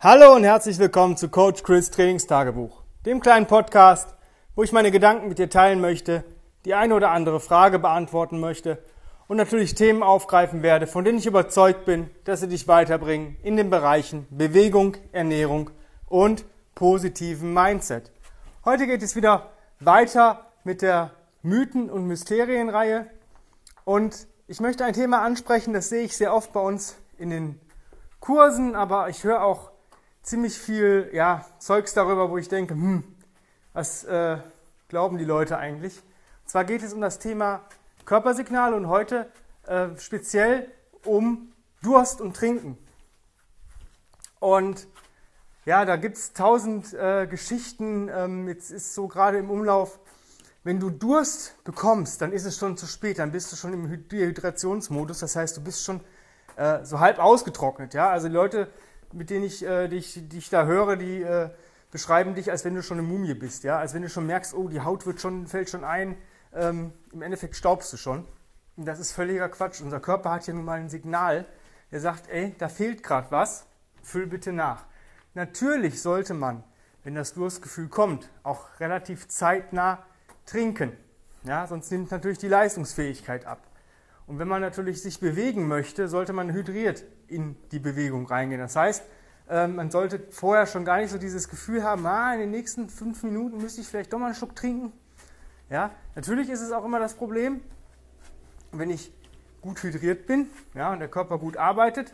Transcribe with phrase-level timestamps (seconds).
[0.00, 4.14] Hallo und herzlich willkommen zu Coach Chris Trainingstagebuch, dem kleinen Podcast,
[4.54, 6.22] wo ich meine Gedanken mit dir teilen möchte,
[6.64, 8.78] die eine oder andere Frage beantworten möchte
[9.26, 13.56] und natürlich Themen aufgreifen werde, von denen ich überzeugt bin, dass sie dich weiterbringen in
[13.56, 15.70] den Bereichen Bewegung, Ernährung
[16.06, 16.44] und
[16.76, 18.12] positiven Mindset.
[18.64, 21.10] Heute geht es wieder weiter mit der
[21.42, 23.08] Mythen- und Mysterienreihe
[23.84, 27.60] und ich möchte ein Thema ansprechen, das sehe ich sehr oft bei uns in den
[28.20, 29.72] Kursen, aber ich höre auch
[30.28, 33.02] ziemlich viel ja, Zeugs darüber, wo ich denke, hm,
[33.72, 34.36] was äh,
[34.88, 35.96] glauben die Leute eigentlich?
[36.42, 37.62] Und zwar geht es um das Thema
[38.04, 39.30] Körpersignale und heute
[39.66, 40.70] äh, speziell
[41.04, 41.52] um
[41.82, 42.76] Durst und Trinken.
[44.38, 44.86] Und
[45.64, 48.10] ja, da gibt es tausend äh, Geschichten.
[48.14, 49.98] Ähm, jetzt ist so gerade im Umlauf,
[50.62, 54.08] wenn du Durst bekommst, dann ist es schon zu spät, dann bist du schon im
[54.08, 55.20] Dehydrationsmodus.
[55.20, 56.02] Das heißt, du bist schon
[56.56, 57.94] äh, so halb ausgetrocknet.
[57.94, 58.10] Ja?
[58.10, 58.68] Also die Leute,
[59.12, 61.50] mit denen ich, äh, die, ich, da höre, die äh,
[61.90, 63.64] beschreiben dich, als wenn du schon eine Mumie bist.
[63.64, 63.78] Ja?
[63.78, 66.16] Als wenn du schon merkst, oh, die Haut wird schon, fällt schon ein.
[66.54, 68.26] Ähm, Im Endeffekt staubst du schon.
[68.76, 69.80] Und das ist völliger Quatsch.
[69.80, 71.46] Unser Körper hat hier nun mal ein Signal,
[71.90, 73.66] der sagt, ey, da fehlt gerade was,
[74.02, 74.84] füll bitte nach.
[75.34, 76.62] Natürlich sollte man,
[77.04, 80.04] wenn das Durstgefühl kommt, auch relativ zeitnah
[80.46, 80.92] trinken.
[81.44, 83.60] Ja, sonst nimmt natürlich die Leistungsfähigkeit ab.
[84.28, 88.60] Und wenn man natürlich sich bewegen möchte, sollte man hydriert in die Bewegung reingehen.
[88.60, 89.02] Das heißt,
[89.48, 92.90] ähm, man sollte vorher schon gar nicht so dieses Gefühl haben, ah, in den nächsten
[92.90, 94.92] fünf Minuten müsste ich vielleicht doch mal einen Schluck trinken.
[95.70, 97.62] Ja, natürlich ist es auch immer das Problem,
[98.70, 99.10] wenn ich
[99.62, 102.12] gut hydriert bin ja, und der Körper gut arbeitet,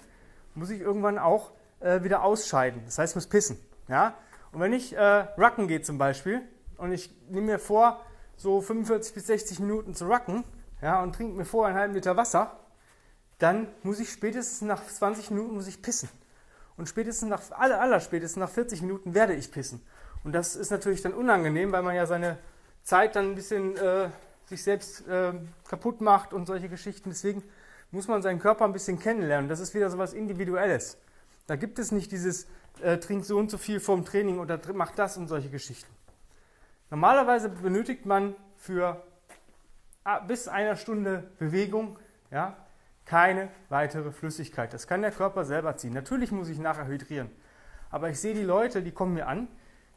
[0.54, 2.80] muss ich irgendwann auch äh, wieder ausscheiden.
[2.84, 3.58] Das heißt, ich muss pissen.
[3.88, 4.14] Ja?
[4.52, 6.42] Und wenn ich äh, rucken gehe zum Beispiel
[6.76, 8.00] und ich nehme mir vor,
[8.36, 10.44] so 45 bis 60 Minuten zu rucken
[10.84, 12.58] ja, und trinke mir vorher einen halben Liter Wasser,
[13.38, 16.10] dann muss ich spätestens nach 20 Minuten muss ich pissen.
[16.76, 19.80] Und spätestens nach, aller, aller spätestens nach 40 Minuten werde ich pissen.
[20.24, 22.36] Und das ist natürlich dann unangenehm, weil man ja seine
[22.82, 24.10] Zeit dann ein bisschen äh,
[24.44, 25.32] sich selbst äh,
[25.66, 27.08] kaputt macht und solche Geschichten.
[27.08, 27.42] Deswegen
[27.90, 29.48] muss man seinen Körper ein bisschen kennenlernen.
[29.48, 30.98] Das ist wieder so was Individuelles.
[31.46, 32.46] Da gibt es nicht dieses,
[32.82, 35.90] äh, trink so und so viel vorm Training oder mach das und solche Geschichten.
[36.90, 39.02] Normalerweise benötigt man für
[40.26, 41.98] bis einer Stunde Bewegung
[42.30, 42.56] ja,
[43.04, 44.72] keine weitere Flüssigkeit.
[44.72, 45.92] Das kann der Körper selber ziehen.
[45.92, 47.30] Natürlich muss ich nachher hydrieren.
[47.90, 49.48] Aber ich sehe die Leute, die kommen mir an,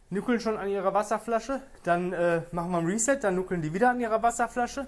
[0.09, 3.89] nuckeln schon an ihrer Wasserflasche, dann äh, machen wir ein Reset, dann nuckeln die wieder
[3.89, 4.87] an ihrer Wasserflasche.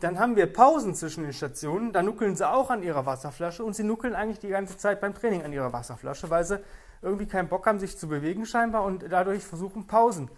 [0.00, 3.74] Dann haben wir Pausen zwischen den Stationen, dann nuckeln sie auch an ihrer Wasserflasche und
[3.74, 6.60] sie nuckeln eigentlich die ganze Zeit beim Training an ihrer Wasserflasche, weil sie
[7.00, 10.30] irgendwie keinen Bock haben, sich zu bewegen scheinbar und dadurch versuchen, Pausen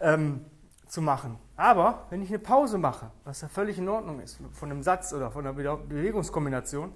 [0.00, 0.44] ähm,
[0.86, 1.38] zu machen.
[1.56, 5.12] Aber wenn ich eine Pause mache, was ja völlig in Ordnung ist, von einem Satz
[5.12, 6.92] oder von einer Bewegungskombination,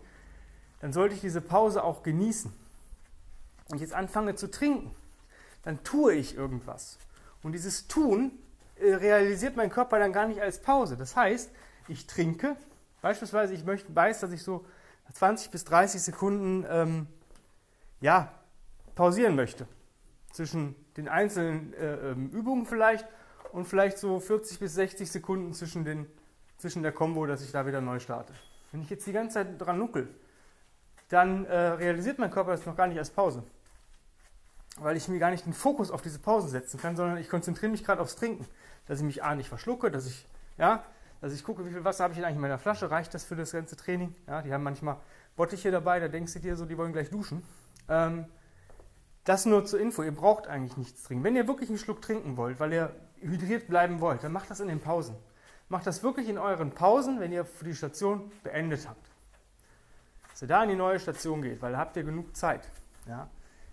[0.81, 2.53] dann sollte ich diese Pause auch genießen.
[3.71, 4.94] Und ich jetzt anfange zu trinken,
[5.62, 6.99] dann tue ich irgendwas.
[7.43, 8.32] Und dieses Tun
[8.76, 10.97] äh, realisiert mein Körper dann gar nicht als Pause.
[10.97, 11.50] Das heißt,
[11.88, 12.56] ich trinke,
[13.03, 14.65] beispielsweise ich möchte, weiß, dass ich so
[15.12, 17.06] 20 bis 30 Sekunden ähm,
[18.00, 18.32] ja,
[18.94, 19.66] pausieren möchte.
[20.32, 23.06] Zwischen den einzelnen äh, ähm, Übungen vielleicht
[23.53, 26.06] und vielleicht so 40 bis 60 Sekunden zwischen, den,
[26.59, 28.32] zwischen der Combo, dass ich da wieder neu starte.
[28.72, 30.09] Wenn ich jetzt die ganze Zeit dran nuckel,
[31.09, 33.42] dann äh, realisiert mein Körper das noch gar nicht als Pause.
[34.76, 37.72] Weil ich mir gar nicht den Fokus auf diese Pausen setzen kann, sondern ich konzentriere
[37.72, 38.47] mich gerade aufs Trinken.
[38.87, 40.26] Dass ich mich A nicht verschlucke, dass ich,
[40.56, 40.84] ja,
[41.20, 43.25] dass ich gucke, wie viel Wasser habe ich denn eigentlich in meiner Flasche, reicht das
[43.25, 44.14] für das ganze Training?
[44.26, 44.98] Ja, die haben manchmal
[45.37, 47.42] Bottiche dabei, da denkst du dir so, die wollen gleich duschen.
[47.88, 48.26] Ähm,
[49.25, 51.25] das nur zur Info, ihr braucht eigentlich nichts trinken.
[51.25, 54.60] Wenn ihr wirklich einen Schluck trinken wollt, weil ihr hydriert bleiben wollt, dann macht das
[54.60, 55.16] in den Pausen.
[55.68, 59.10] Macht das wirklich in euren Pausen, wenn ihr die Station beendet habt.
[60.30, 62.70] Dass ihr da in die neue Station geht, weil da habt ihr genug Zeit.
[63.06, 63.28] Ja?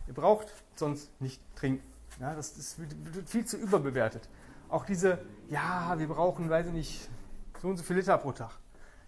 [0.08, 1.86] Ihr braucht sonst nicht trinken.
[2.20, 2.36] Ja?
[2.36, 2.80] Das ist
[3.26, 4.28] viel zu überbewertet.
[4.68, 5.20] Auch diese,
[5.50, 7.10] ja, wir brauchen, weiß ich nicht,
[7.62, 8.52] so und so viel Liter pro Tag.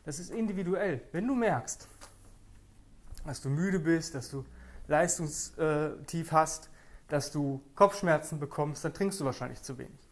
[0.06, 1.02] Das ist individuell.
[1.12, 1.88] Wenn du merkst,
[3.26, 4.46] dass du müde bist, dass du
[4.88, 6.70] Leistungstief hast,
[7.10, 10.07] dass du Kopfschmerzen bekommst, dann trinkst du wahrscheinlich zu wenig.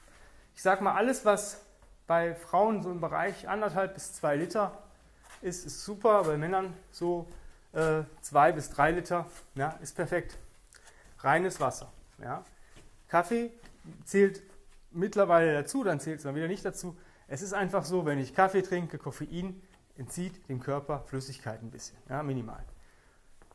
[0.56, 1.62] Ich sage mal, alles, was
[2.08, 4.72] bei Frauen so im Bereich anderthalb bis zwei Liter
[5.42, 6.24] ist, ist super.
[6.24, 7.28] Bei Männern so
[7.74, 10.38] äh, zwei bis drei Liter ja, ist perfekt.
[11.20, 11.92] Reines Wasser.
[12.20, 12.44] Ja.
[13.08, 13.52] Kaffee
[14.06, 14.42] zählt
[14.92, 16.96] mittlerweile dazu, dann zählt es dann wieder nicht dazu.
[17.28, 19.62] Es ist einfach so, wenn ich Kaffee trinke, Koffein
[19.98, 22.64] entzieht dem Körper Flüssigkeit ein bisschen, ja, minimal.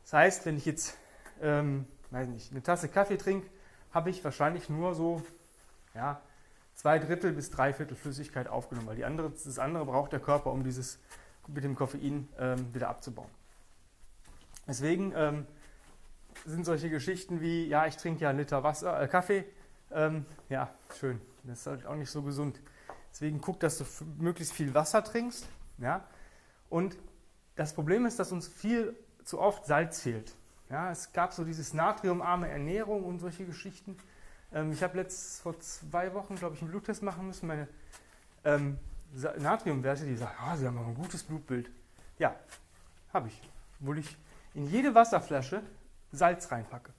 [0.03, 0.97] Das heißt, wenn ich jetzt
[1.41, 3.49] ähm, weiß nicht, eine Tasse Kaffee trinke,
[3.91, 5.21] habe ich wahrscheinlich nur so
[5.93, 6.21] ja,
[6.81, 10.51] zwei Drittel bis drei Viertel Flüssigkeit aufgenommen, weil die andere, das andere braucht der Körper,
[10.51, 10.97] um dieses
[11.47, 13.29] mit dem Koffein ähm, wieder abzubauen.
[14.67, 15.45] Deswegen ähm,
[16.43, 19.45] sind solche Geschichten wie, ja, ich trinke ja einen Liter Wasser, äh, Kaffee.
[19.91, 21.21] Ähm, ja, schön.
[21.43, 22.59] Das ist halt auch nicht so gesund.
[23.11, 23.85] Deswegen guck, dass du
[24.17, 25.47] möglichst viel Wasser trinkst.
[25.77, 26.03] Ja?
[26.69, 26.97] Und
[27.57, 30.33] das Problem ist, dass uns viel zu oft Salz fehlt.
[30.71, 33.97] Ja, es gab so dieses natriumarme Ernährung und solche Geschichten.
[34.53, 37.47] Ähm, ich habe letzt vor zwei Wochen, glaube ich, einen Bluttest machen müssen.
[37.47, 37.67] Meine
[38.43, 38.77] ähm,
[39.37, 41.69] Natriumwerte, die sagen, oh, sie haben aber ein gutes Blutbild.
[42.17, 42.35] Ja,
[43.13, 43.41] habe ich.
[43.79, 44.17] Obwohl ich
[44.53, 45.61] in jede Wasserflasche
[46.11, 46.91] Salz reinpacke.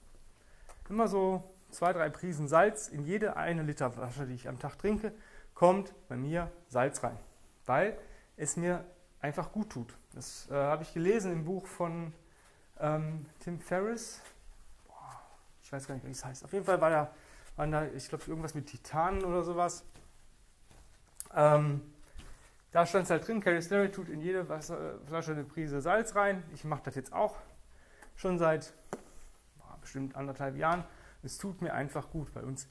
[0.89, 4.77] Immer so zwei, drei Prisen Salz in jede eine Liter Flasche, die ich am Tag
[4.77, 5.13] trinke,
[5.53, 7.17] kommt bei mir Salz rein.
[7.65, 7.97] Weil
[8.37, 8.83] es mir
[9.21, 9.93] einfach gut tut.
[10.13, 12.13] Das äh, habe ich gelesen im Buch von
[12.79, 14.21] ähm, Tim Ferriss.
[14.87, 15.21] Boah,
[15.63, 16.43] ich weiß gar nicht, wie es heißt.
[16.43, 17.11] Auf jeden Fall war da,
[17.55, 19.83] waren da ich glaube, irgendwas mit Titanen oder sowas.
[21.35, 21.81] Ähm,
[22.71, 26.43] da stand es halt drin, Carrie Sterry tut in jede Wasserflasche eine Prise Salz rein.
[26.53, 27.35] Ich mache das jetzt auch
[28.15, 28.73] schon seit
[29.57, 30.83] boah, bestimmt anderthalb Jahren.
[31.21, 32.33] Es tut mir einfach gut.
[32.33, 32.67] Bei uns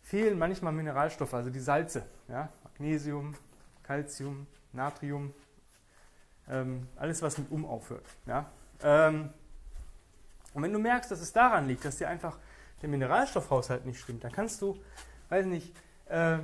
[0.00, 2.04] fehlen manchmal Mineralstoffe, also die Salze.
[2.28, 2.48] Ja?
[2.64, 3.34] Magnesium,
[3.82, 5.34] Calcium, Natrium,
[6.48, 8.06] ähm, alles, was mit um aufhört.
[8.26, 8.46] Ja?
[8.82, 9.30] Ähm,
[10.54, 12.38] und wenn du merkst, dass es daran liegt, dass dir einfach
[12.82, 14.76] der Mineralstoffhaushalt nicht stimmt, dann kannst du,
[15.28, 15.74] weiß nicht,
[16.08, 16.38] äh,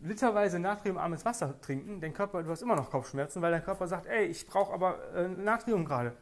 [0.00, 2.00] literweise natriumarmes Wasser trinken.
[2.00, 4.98] Den Körper, du hast immer noch Kopfschmerzen, weil dein Körper sagt, ey, ich brauche aber
[5.14, 6.12] äh, Natrium gerade.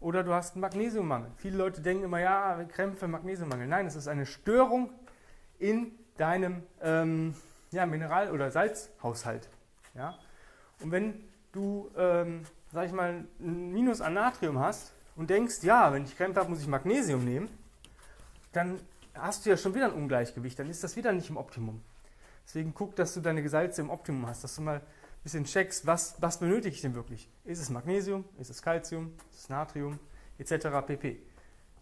[0.00, 1.30] Oder du hast einen Magnesiummangel.
[1.36, 3.66] Viele Leute denken immer, ja, Krämpfe, Magnesiummangel.
[3.66, 4.90] Nein, es ist eine Störung
[5.58, 7.34] in deinem ähm,
[7.70, 9.48] ja, Mineral- oder Salzhaushalt.
[9.94, 10.14] Ja?
[10.80, 15.92] Und wenn du, ähm, sag ich mal, ein Minus an Natrium hast und denkst, ja,
[15.92, 17.48] wenn ich Krämpfe habe, muss ich Magnesium nehmen,
[18.52, 18.78] dann
[19.14, 21.80] hast du ja schon wieder ein Ungleichgewicht, dann ist das wieder nicht im Optimum.
[22.46, 24.82] Deswegen guck, dass du deine Salze im Optimum hast, dass du mal ein
[25.22, 27.28] bisschen checkst, was, was benötige ich denn wirklich?
[27.44, 29.98] Ist es Magnesium, ist es Calcium, ist es Natrium,
[30.38, 30.66] etc.
[30.86, 31.18] pp.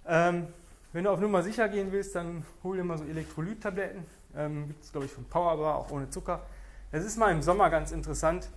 [0.07, 0.47] Ähm,
[0.93, 4.05] wenn du auf Nummer sicher gehen willst, dann hol dir mal so Elektrolyttabletten.
[4.37, 6.47] Ähm, Gibt es, glaube ich, von Powerbar, auch ohne Zucker.
[6.91, 8.49] Das ist mal im Sommer ganz interessant,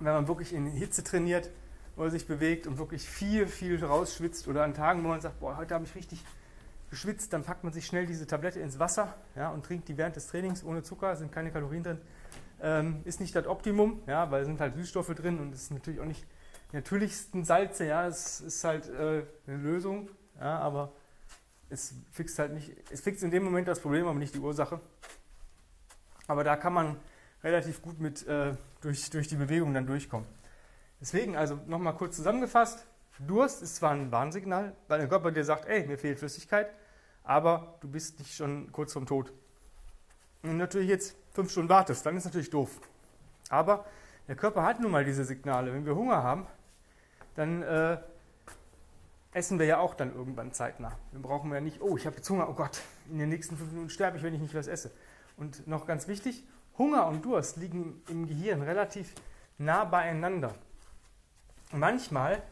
[0.00, 1.50] wenn man wirklich in Hitze trainiert
[1.96, 5.56] oder sich bewegt und wirklich viel, viel rausschwitzt oder an Tagen, wo man sagt, boah,
[5.56, 6.24] heute habe ich richtig
[6.94, 10.14] geschwitzt, dann packt man sich schnell diese Tablette ins Wasser ja, und trinkt die während
[10.14, 12.00] des Trainings ohne Zucker, sind keine Kalorien drin.
[12.62, 15.70] Ähm, ist nicht das Optimum, ja, weil es sind halt Süßstoffe drin und es ist
[15.72, 16.24] natürlich auch nicht
[16.70, 20.08] die natürlichsten Salze, ja, es ist halt äh, eine Lösung,
[20.38, 20.92] ja, aber
[21.68, 24.80] es fixt halt nicht, es fixt in dem Moment das Problem, aber nicht die Ursache.
[26.28, 26.96] Aber da kann man
[27.42, 30.28] relativ gut mit äh, durch, durch die Bewegung dann durchkommen.
[31.00, 32.86] Deswegen, also nochmal kurz zusammengefasst,
[33.18, 36.70] Durst ist zwar ein Warnsignal, weil der Körper dir sagt, ey, mir fehlt Flüssigkeit,
[37.24, 39.32] aber du bist nicht schon kurz vorm Tod.
[40.42, 42.80] Und natürlich jetzt fünf Stunden wartest, dann ist natürlich doof.
[43.48, 43.84] Aber
[44.28, 45.72] der Körper hat nun mal diese Signale.
[45.72, 46.46] Wenn wir Hunger haben,
[47.34, 47.98] dann äh,
[49.32, 50.96] essen wir ja auch dann irgendwann zeitnah.
[51.12, 52.80] Dann brauchen wir ja nicht, oh, ich habe jetzt Hunger, oh Gott,
[53.10, 54.90] in den nächsten fünf Minuten sterbe ich, wenn ich nicht was esse.
[55.36, 56.44] Und noch ganz wichtig,
[56.78, 59.14] Hunger und Durst liegen im Gehirn relativ
[59.58, 60.54] nah beieinander.
[61.72, 62.42] Manchmal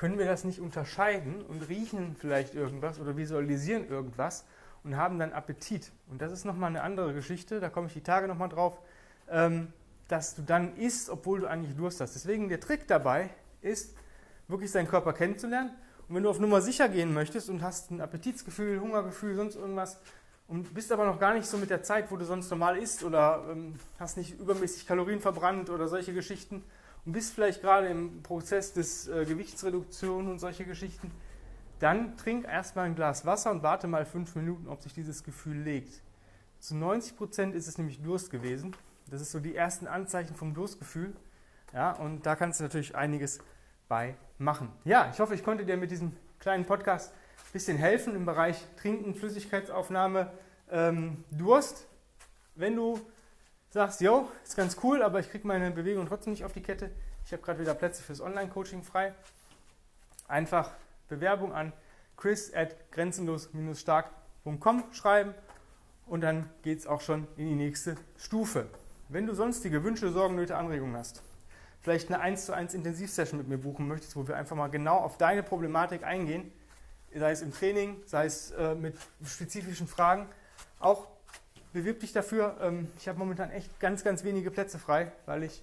[0.00, 4.46] können wir das nicht unterscheiden und riechen vielleicht irgendwas oder visualisieren irgendwas
[4.82, 5.92] und haben dann Appetit.
[6.10, 8.80] Und das ist nochmal eine andere Geschichte, da komme ich die Tage nochmal drauf,
[9.28, 9.74] ähm,
[10.08, 12.14] dass du dann isst, obwohl du eigentlich Durst hast.
[12.14, 13.28] Deswegen der Trick dabei
[13.60, 13.94] ist,
[14.48, 15.68] wirklich seinen Körper kennenzulernen.
[16.08, 19.98] Und wenn du auf Nummer sicher gehen möchtest und hast ein Appetitsgefühl, Hungergefühl, sonst irgendwas
[20.48, 23.04] und bist aber noch gar nicht so mit der Zeit, wo du sonst normal isst
[23.04, 26.64] oder ähm, hast nicht übermäßig Kalorien verbrannt oder solche Geschichten
[27.04, 31.10] und bist vielleicht gerade im Prozess des äh, Gewichtsreduktion und solche Geschichten,
[31.78, 35.56] dann trink erstmal ein Glas Wasser und warte mal fünf Minuten, ob sich dieses Gefühl
[35.56, 36.02] legt.
[36.58, 38.76] Zu 90 Prozent ist es nämlich Durst gewesen.
[39.10, 41.14] Das ist so die ersten Anzeichen vom Durstgefühl.
[41.72, 43.40] Ja, und da kannst du natürlich einiges
[43.88, 44.70] bei machen.
[44.84, 48.62] Ja, ich hoffe, ich konnte dir mit diesem kleinen Podcast ein bisschen helfen im Bereich
[48.76, 50.30] Trinken, Flüssigkeitsaufnahme,
[50.70, 51.86] ähm, Durst.
[52.54, 53.00] Wenn du
[53.70, 56.90] sagst, yo, ist ganz cool, aber ich kriege meine Bewegung trotzdem nicht auf die Kette,
[57.24, 59.14] ich habe gerade wieder Plätze fürs Online-Coaching frei,
[60.28, 60.70] einfach
[61.08, 61.72] Bewerbung an
[62.16, 65.34] chris at grenzenlos-stark.com schreiben
[66.06, 68.66] und dann geht es auch schon in die nächste Stufe.
[69.08, 71.22] Wenn du sonstige Wünsche, Sorgen, Nöte, Anregungen hast,
[71.80, 74.96] vielleicht eine 1 zu 1 Intensivsession mit mir buchen möchtest, wo wir einfach mal genau
[74.96, 76.52] auf deine Problematik eingehen,
[77.14, 80.28] sei es im Training, sei es äh, mit spezifischen Fragen,
[80.78, 81.06] auch
[81.72, 82.56] bewirb dich dafür.
[82.60, 85.62] Ähm, ich habe momentan echt ganz, ganz wenige Plätze frei, weil ich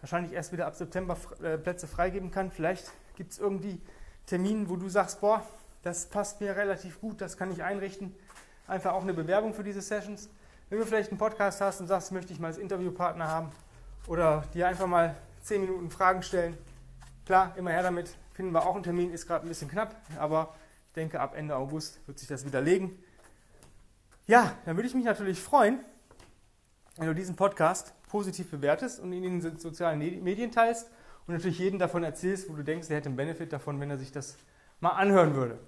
[0.00, 2.50] wahrscheinlich erst wieder ab September äh, Plätze freigeben kann.
[2.50, 3.80] Vielleicht gibt es irgendwie
[4.26, 5.42] Termine, wo du sagst, boah,
[5.82, 8.14] das passt mir relativ gut, das kann ich einrichten.
[8.66, 10.28] Einfach auch eine Bewerbung für diese Sessions.
[10.68, 13.50] Wenn du vielleicht einen Podcast hast und sagst, möchte ich mal als Interviewpartner haben
[14.06, 16.58] oder dir einfach mal 10 Minuten Fragen stellen.
[17.24, 18.14] Klar, immer her damit.
[18.34, 20.54] Finden wir auch einen Termin, ist gerade ein bisschen knapp, aber
[20.88, 23.02] ich denke, ab Ende August wird sich das widerlegen.
[24.28, 25.80] Ja, dann würde ich mich natürlich freuen,
[26.98, 30.90] wenn du diesen Podcast positiv bewertest und ihn in den sozialen Medien teilst
[31.26, 33.96] und natürlich jeden davon erzählst, wo du denkst, er hätte einen Benefit davon, wenn er
[33.96, 34.36] sich das
[34.80, 35.58] mal anhören würde.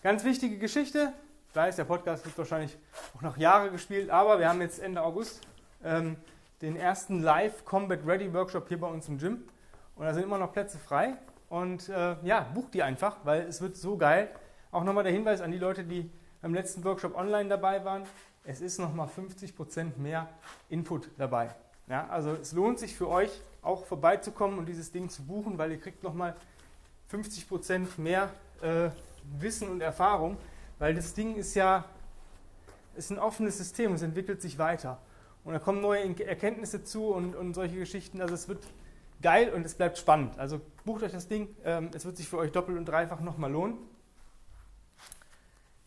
[0.00, 1.12] Ganz wichtige Geschichte.
[1.48, 2.78] Ich weiß, der Podcast wird wahrscheinlich
[3.16, 5.40] auch noch Jahre gespielt, aber wir haben jetzt Ende August
[5.82, 6.14] ähm,
[6.62, 9.42] den ersten Live Combat Ready Workshop hier bei uns im Gym
[9.96, 11.14] und da sind immer noch Plätze frei.
[11.48, 14.28] Und äh, ja, bucht die einfach, weil es wird so geil.
[14.70, 16.08] Auch nochmal der Hinweis an die Leute, die
[16.40, 18.04] beim letzten Workshop online dabei waren.
[18.44, 20.28] Es ist nochmal 50% mehr
[20.68, 21.54] Input dabei.
[21.88, 23.30] Ja, also es lohnt sich für euch
[23.62, 26.34] auch vorbeizukommen und dieses Ding zu buchen, weil ihr kriegt nochmal
[27.10, 28.30] 50% mehr
[28.62, 28.90] äh,
[29.38, 30.36] Wissen und Erfahrung,
[30.78, 31.84] weil das Ding ist ja
[32.98, 34.98] ist ein offenes System, es entwickelt sich weiter.
[35.44, 38.20] Und da kommen neue Erkenntnisse zu und, und solche Geschichten.
[38.20, 38.66] Also es wird
[39.22, 40.38] geil und es bleibt spannend.
[40.38, 43.52] Also bucht euch das Ding, ähm, es wird sich für euch doppelt und dreifach nochmal
[43.52, 43.78] lohnen.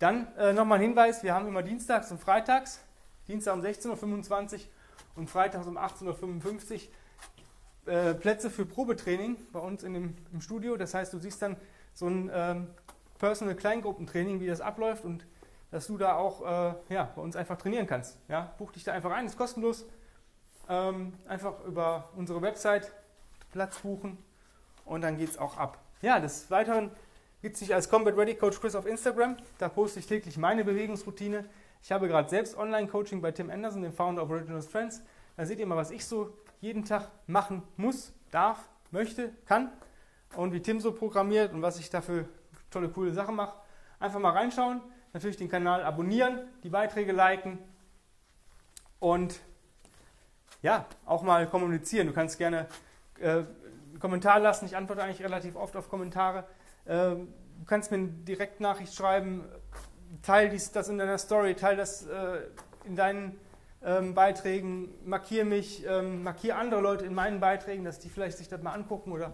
[0.02, 2.80] Dann äh, nochmal ein Hinweis, wir haben immer dienstags und freitags,
[3.28, 4.60] Dienstag um 16.25 Uhr
[5.16, 6.88] und freitags um 18.55
[7.86, 10.76] Uhr äh, Plätze für Probetraining bei uns in dem, im Studio.
[10.76, 11.56] Das heißt, du siehst dann
[11.94, 12.68] so ein ähm,
[13.20, 15.24] Personal Kleingruppentraining, wie das abläuft und
[15.70, 18.18] dass du da auch äh, ja, bei uns einfach trainieren kannst.
[18.28, 18.56] Ja?
[18.58, 19.86] Buch dich da einfach ein, ist kostenlos.
[20.68, 22.92] Ähm, einfach über unsere Website
[23.52, 24.18] Platz buchen
[24.84, 25.78] und dann geht es auch ab.
[26.02, 26.90] Ja, des Weiteren
[27.42, 29.38] gibt es sich als Combat Ready Coach Chris auf Instagram.
[29.58, 31.46] Da poste ich täglich meine Bewegungsroutine.
[31.84, 35.02] Ich habe gerade selbst Online-Coaching bei Tim Anderson, dem Founder of Original Strengths.
[35.36, 39.72] Da seht ihr mal, was ich so jeden Tag machen muss, darf, möchte, kann
[40.36, 42.26] und wie Tim so programmiert und was ich dafür
[42.70, 43.56] tolle, coole Sachen mache.
[44.00, 44.82] Einfach mal reinschauen,
[45.14, 47.58] natürlich den Kanal abonnieren, die Beiträge liken
[49.00, 49.40] und
[50.62, 52.06] ja, auch mal kommunizieren.
[52.06, 52.68] Du kannst gerne
[53.20, 53.44] äh,
[54.00, 54.66] Kommentar lassen.
[54.66, 56.46] Ich antworte eigentlich relativ oft auf Kommentare.
[56.86, 59.46] Äh, du kannst mir eine Direktnachricht schreiben,
[60.22, 62.42] teil dies, das in deiner Story, teil das äh,
[62.86, 63.40] in deinen
[63.84, 68.48] ähm, Beiträgen, markiere mich, ähm, markiere andere Leute in meinen Beiträgen, dass die vielleicht sich
[68.48, 69.34] das mal angucken oder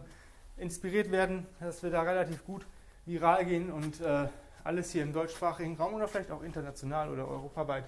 [0.58, 2.66] inspiriert werden, dass wir da relativ gut
[3.06, 4.28] viral gehen und äh,
[4.64, 7.86] alles hier im deutschsprachigen Raum oder vielleicht auch international oder europaweit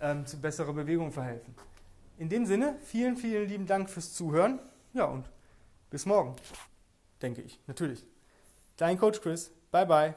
[0.00, 1.54] ähm, zu besserer Bewegung verhelfen.
[2.18, 4.58] In dem Sinne, vielen, vielen lieben Dank fürs Zuhören.
[4.92, 5.28] Ja, und
[5.90, 6.34] bis morgen,
[7.20, 8.06] denke ich, natürlich.
[8.76, 9.50] Dein Coach Chris.
[9.70, 10.14] Bye, bye.